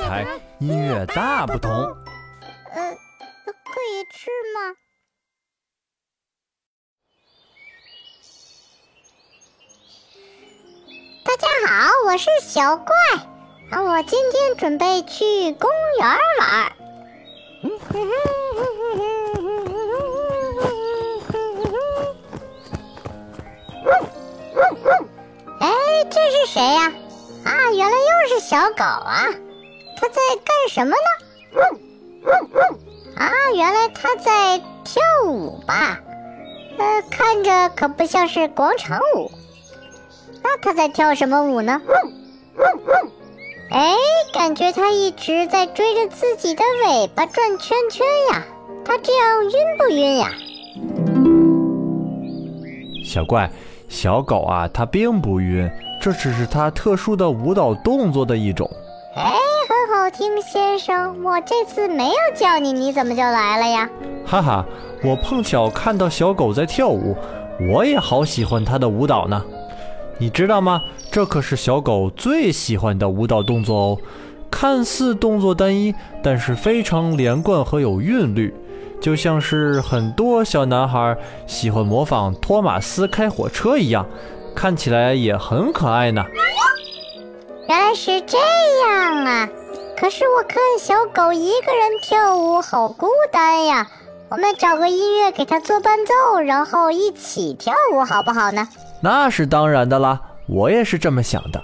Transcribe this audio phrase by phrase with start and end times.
[0.00, 0.26] 台，
[0.58, 1.70] 音乐大不同。
[1.72, 1.94] 呃，
[3.44, 4.74] 可以吃吗？
[11.24, 12.94] 大家好，我是小怪，
[13.70, 16.08] 啊，我今天准备去公园
[16.40, 16.72] 玩。
[25.60, 25.70] 哎，
[26.10, 26.92] 这是谁呀？
[27.44, 29.26] 啊，原来又是小狗啊！
[30.10, 30.98] 它在干什么呢？
[33.16, 36.00] 啊，原来他在跳舞吧？
[36.78, 39.30] 呃，看着可不像是广场舞。
[40.42, 41.80] 那他在跳什么舞呢？
[43.70, 43.94] 哎，
[44.32, 48.42] 感觉他一直在追着自己的尾巴转圈圈呀。
[48.84, 50.32] 他这样晕不晕呀？
[53.04, 53.48] 小怪，
[53.88, 55.70] 小狗啊，它并不晕。
[56.00, 58.68] 这只是它特殊的舞蹈动作的一种。
[59.14, 59.34] 哎，
[60.10, 61.22] 听，先生。
[61.22, 63.88] 我这次没有叫你，你怎么就来了呀？
[64.26, 64.66] 哈哈，
[65.02, 67.16] 我碰巧看到小狗在跳舞，
[67.72, 69.42] 我也好喜欢它的舞蹈呢。
[70.18, 70.82] 你知道吗？
[71.10, 73.98] 这可是小狗最喜欢的舞蹈动作哦。
[74.50, 78.52] 看似动作单一，但是非常连贯和有韵律，
[79.00, 84.04] 就像是很多小男孩喜欢模仿托马斯开火车一样。
[84.54, 86.24] 看起来也很可爱呢。
[87.68, 89.48] 原来是这样啊！
[90.00, 93.86] 可是我看小狗一个人跳舞好孤单呀。
[94.30, 98.66] 我们找个音乐给它做伴奏，然后一起跳舞好不好呢？
[99.02, 101.62] 那是当然的啦，我也是这么想的。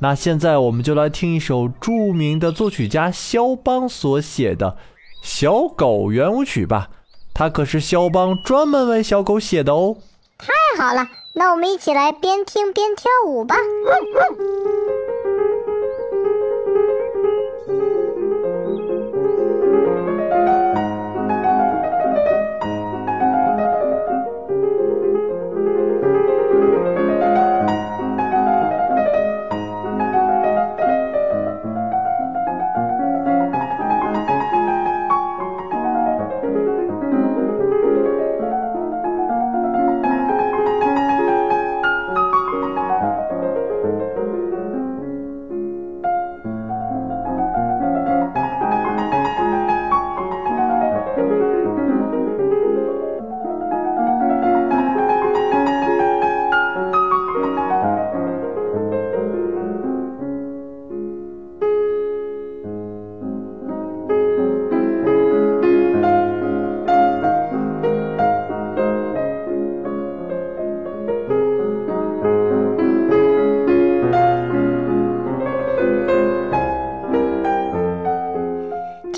[0.00, 4.70] 那现在我们就来听一首著名的作曲家肖邦所写的
[5.20, 6.88] 《小狗圆舞曲》吧。
[7.34, 9.94] 它可是肖邦专门为小狗写的哦。
[10.38, 11.06] 太好了。
[11.34, 13.56] 那我们一起来边听边跳舞吧。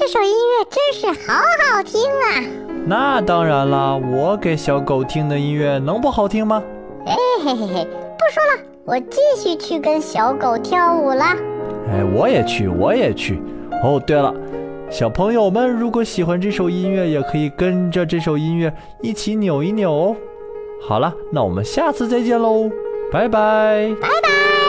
[0.01, 1.43] 这首音乐真是好
[1.75, 2.43] 好听啊！
[2.87, 6.63] 那当然啦，我给小狗听的音乐能不好听吗？
[7.05, 11.37] 哎嘿嘿嘿，不说了，我继续去跟小狗跳舞啦！
[11.91, 13.43] 哎，我也去，我也去。
[13.85, 14.35] 哦，对了，
[14.89, 18.73] 小朋友们如果喜欢这首音乐，也可以跟着这首音乐
[19.03, 20.17] 一起扭一扭哦。
[20.81, 22.71] 好了，那我们下次再见喽，
[23.13, 24.60] 拜拜，拜拜。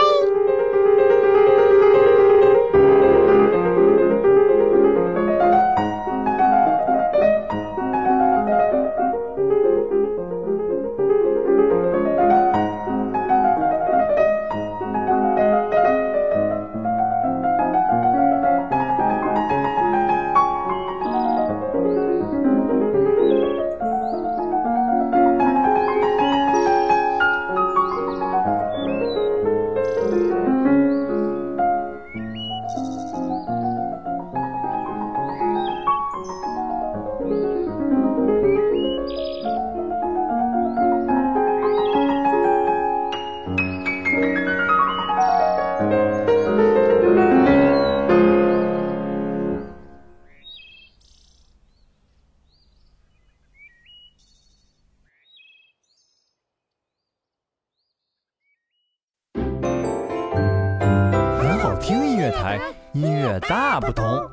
[62.32, 62.60] 台，
[62.92, 64.28] 音乐大不同。